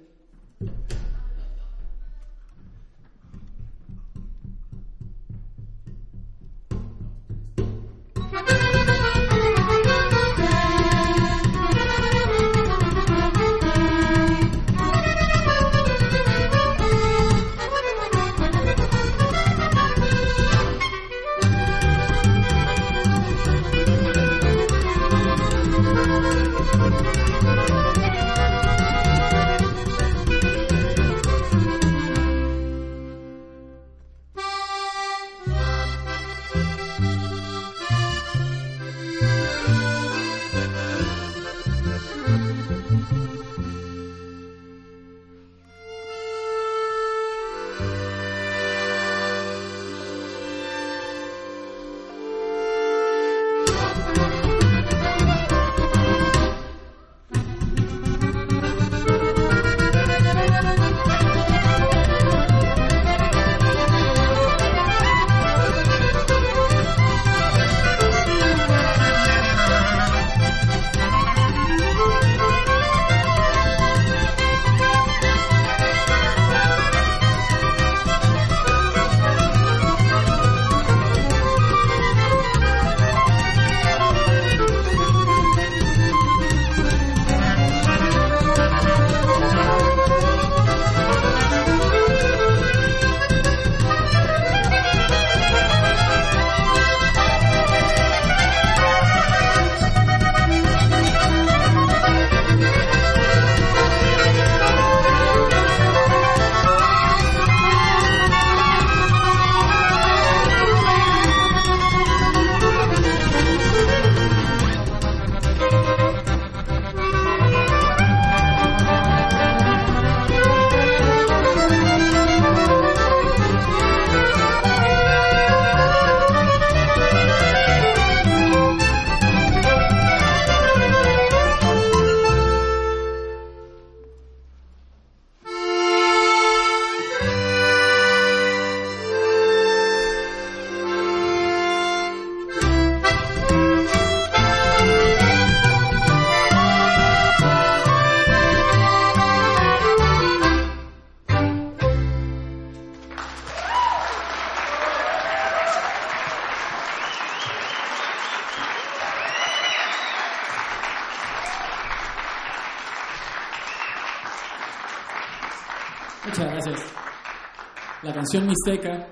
Canción 168.27 168.49
Mixteca 168.49 169.07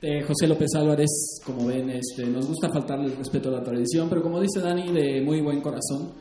de 0.00 0.22
José 0.22 0.46
López 0.46 0.70
Álvarez, 0.74 1.10
como 1.44 1.66
ven, 1.66 1.90
este, 1.90 2.24
nos 2.24 2.46
gusta 2.46 2.70
faltarle 2.72 3.12
el 3.12 3.16
respeto 3.18 3.50
a 3.50 3.58
la 3.58 3.62
tradición, 3.62 4.08
pero 4.08 4.22
como 4.22 4.40
dice 4.40 4.60
Dani, 4.60 4.90
de 4.90 5.20
muy 5.20 5.42
buen 5.42 5.60
corazón, 5.60 6.12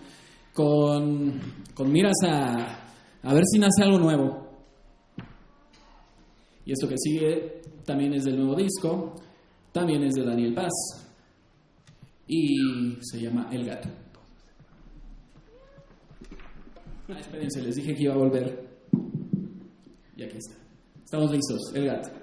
con, 0.54 1.40
miras 1.86 2.18
a, 2.28 2.92
a 3.24 3.34
ver 3.34 3.44
si 3.50 3.60
nace 3.60 3.84
algo 3.84 3.98
nuevo. 3.98 4.46
Y 6.66 6.74
esto 6.74 6.90
que 6.90 6.98
sigue 6.98 7.62
también 7.86 8.14
es 8.16 8.26
del 8.26 8.36
nuevo 8.36 8.56
disco, 8.56 9.16
también 9.72 10.04
es 10.04 10.16
de 10.16 10.26
Daniel 10.26 10.54
Paz 10.54 10.74
y 12.28 12.58
se 13.00 13.22
llama 13.22 13.48
El 13.54 13.66
Gato. 13.66 13.88
Ah, 17.08 17.20
espérense, 17.22 17.62
les 17.62 17.76
dije 17.78 17.96
que 17.96 18.04
iba 18.04 18.16
a 18.16 18.18
volver. 18.18 18.68
Y 20.18 20.24
aquí 20.24 20.36
está. 20.36 20.69
Estamos 21.10 21.32
listos, 21.32 21.72
El 21.74 21.88
Gato. 21.88 22.19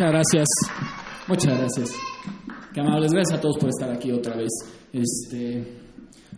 Muchas 0.00 0.12
gracias. 0.12 0.48
Muchas 1.28 1.58
gracias. 1.58 1.90
Qué 2.72 2.80
amables. 2.80 3.12
Gracias 3.12 3.38
a 3.38 3.42
todos 3.42 3.58
por 3.58 3.68
estar 3.68 3.90
aquí 3.90 4.10
otra 4.10 4.34
vez. 4.34 4.48
Este, 4.94 5.62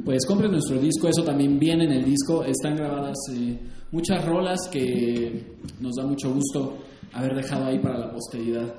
pues 0.04 0.26
compren 0.26 0.50
nuestro 0.50 0.80
disco. 0.80 1.06
Eso 1.06 1.22
también 1.22 1.60
viene 1.60 1.84
en 1.84 1.92
el 1.92 2.04
disco. 2.04 2.42
Están 2.42 2.74
grabadas 2.74 3.16
eh, 3.32 3.60
muchas 3.92 4.24
rolas 4.24 4.58
que 4.68 5.58
nos 5.78 5.94
da 5.94 6.04
mucho 6.04 6.34
gusto 6.34 6.76
haber 7.12 7.36
dejado 7.36 7.66
ahí 7.66 7.78
para 7.78 7.98
la 7.98 8.10
posteridad. 8.10 8.74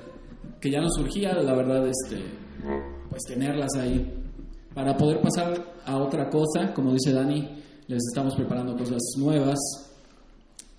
Que 0.59 0.69
ya 0.69 0.81
nos 0.81 0.95
surgía, 0.95 1.31
la 1.33 1.55
verdad, 1.55 1.87
este, 1.87 2.21
pues 3.09 3.23
tenerlas 3.25 3.73
ahí. 3.79 4.05
Para 4.73 4.97
poder 4.97 5.21
pasar 5.21 5.63
a 5.85 5.97
otra 5.97 6.29
cosa, 6.29 6.73
como 6.73 6.91
dice 6.91 7.13
Dani, 7.13 7.39
les 7.87 8.01
estamos 8.11 8.35
preparando 8.35 8.75
cosas 8.75 8.99
nuevas. 9.17 9.59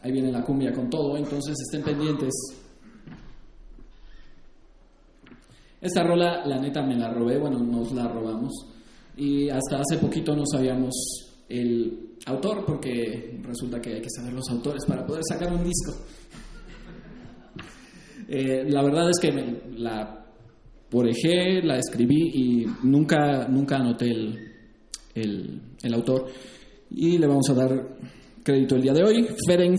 Ahí 0.03 0.13
viene 0.13 0.31
la 0.31 0.45
cumbia 0.45 0.75
con 0.75 0.91
todo, 0.91 1.17
entonces 1.17 1.55
estén 1.59 1.83
pendientes. 1.83 2.64
Esta 5.85 6.03
rola, 6.03 6.47
la 6.47 6.59
neta, 6.59 6.83
me 6.83 6.97
la 6.97 7.13
robé, 7.13 7.37
bueno, 7.37 7.59
nos 7.59 7.93
la 7.93 8.09
robamos. 8.09 8.55
Y 9.19 9.51
hasta 9.51 9.81
hace 9.81 9.99
poquito 9.99 10.35
no 10.35 10.45
sabíamos 10.51 10.95
el 11.47 12.17
autor, 12.25 12.65
porque 12.65 13.39
resulta 13.43 13.83
que 13.83 13.97
hay 13.97 14.01
que 14.01 14.09
saber 14.09 14.33
los 14.33 14.49
autores 14.49 14.83
para 14.89 15.05
poder 15.05 15.21
sacar 15.29 15.53
un 15.53 15.63
disco. 15.63 15.93
Eh, 18.27 18.65
la 18.71 18.83
verdad 18.83 19.11
es 19.11 19.19
que 19.21 19.31
me, 19.31 19.77
la 19.77 20.25
porejé, 20.89 21.63
la 21.63 21.77
escribí 21.77 22.31
y 22.33 22.67
nunca, 22.83 23.47
nunca 23.49 23.77
anoté 23.77 24.07
el, 24.07 24.39
el, 25.15 25.61
el 25.83 25.95
autor. 25.95 26.29
Y 26.89 27.19
le 27.19 27.27
vamos 27.27 27.51
a 27.51 27.55
dar 27.55 27.99
crédito 28.43 28.77
el 28.77 28.83
día 28.83 28.95
de 28.95 29.05
hoy. 29.05 29.29
Ferenc 29.47 29.77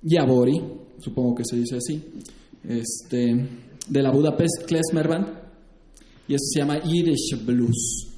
Yabori, 0.00 0.58
supongo 1.00 1.34
que 1.34 1.44
se 1.44 1.56
dice 1.56 1.76
así. 1.76 2.02
Este 2.66 3.69
de 3.88 4.02
la 4.02 4.10
Budapest 4.10 4.64
Klezmer 4.66 5.08
Band. 5.08 5.26
y 6.28 6.34
esto 6.34 6.46
se 6.52 6.60
llama 6.60 6.78
Yiddish 6.78 7.44
Blues. 7.44 8.09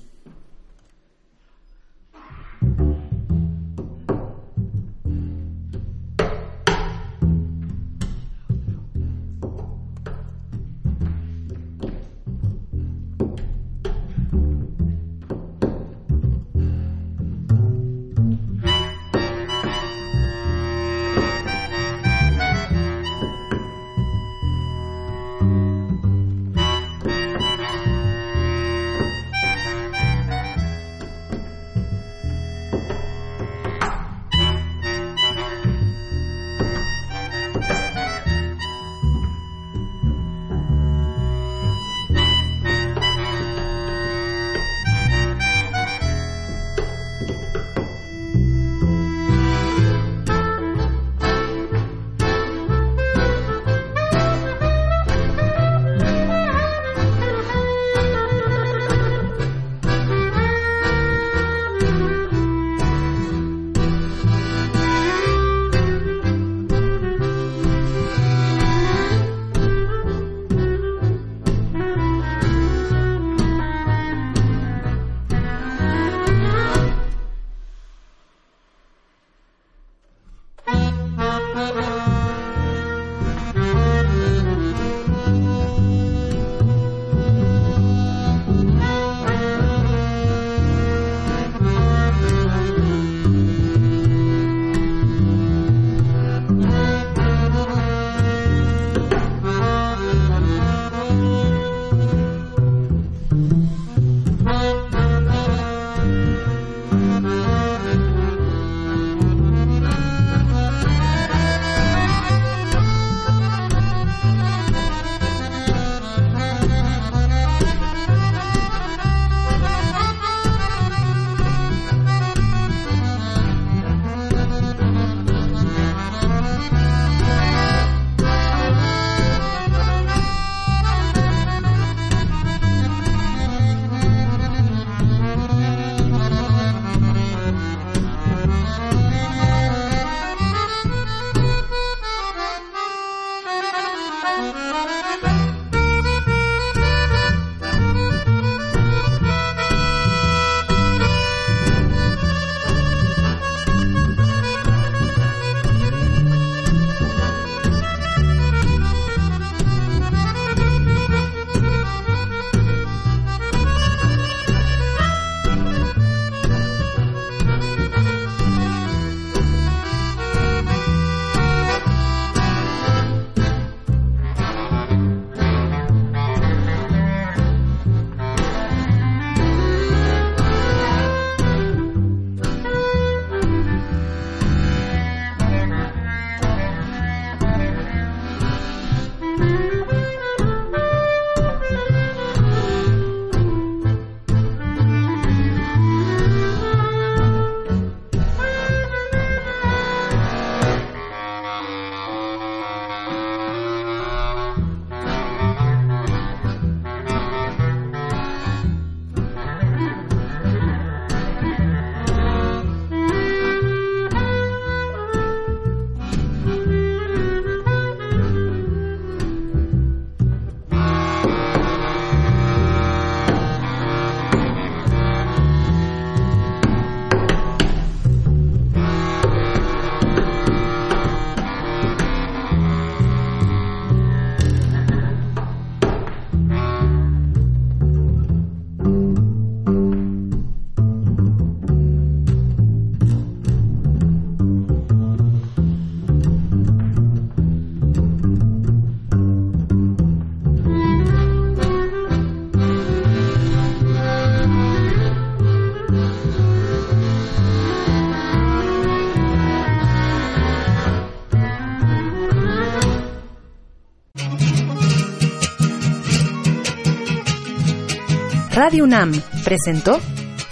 Radio 268.65 268.85
UNAM 268.85 269.11
presentó 269.43 269.99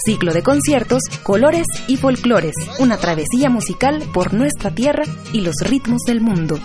Ciclo 0.05 0.33
de 0.33 0.43
conciertos, 0.43 1.01
colores 1.23 1.65
y 1.87 1.97
folclores, 1.97 2.57
una 2.81 2.97
travesía 2.97 3.51
musical 3.51 4.03
por 4.13 4.35
nuestra 4.35 4.73
tierra 4.73 5.05
y 5.33 5.43
los 5.43 5.55
ritmos 5.61 6.01
del 6.09 6.21
mundo. 6.21 6.59